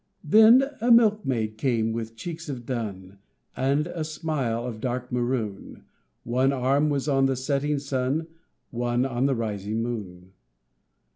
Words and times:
Then 0.23 0.63
a 0.81 0.89
milkmaid 0.91 1.59
came 1.59 1.91
with 1.93 2.15
cheeks 2.15 2.49
of 2.49 2.65
dun 2.65 3.19
And 3.55 3.85
a 3.85 4.03
smile 4.03 4.65
of 4.65 4.81
dark 4.81 5.11
maroon, 5.11 5.83
One 6.23 6.51
arm 6.51 6.89
was 6.89 7.07
on 7.07 7.27
the 7.27 7.35
setting 7.35 7.77
sun, 7.77 8.25
One 8.71 9.05
on 9.05 9.27
the 9.27 9.35
rising 9.35 9.83
moon. 9.83 10.31